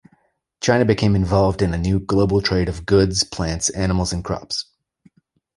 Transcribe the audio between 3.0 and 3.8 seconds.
plants,